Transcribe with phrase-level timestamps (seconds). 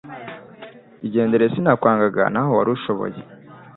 [1.07, 3.17] igendere sinakwangaga naho wari ushoboye